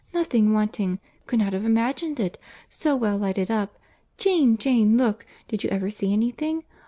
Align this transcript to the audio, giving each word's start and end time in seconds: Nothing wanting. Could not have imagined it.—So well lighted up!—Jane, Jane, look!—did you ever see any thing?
Nothing 0.15 0.51
wanting. 0.51 0.99
Could 1.27 1.37
not 1.37 1.53
have 1.53 1.63
imagined 1.63 2.19
it.—So 2.19 2.95
well 2.95 3.17
lighted 3.17 3.51
up!—Jane, 3.51 4.57
Jane, 4.57 4.97
look!—did 4.97 5.63
you 5.63 5.69
ever 5.69 5.91
see 5.91 6.11
any 6.11 6.31
thing? 6.31 6.63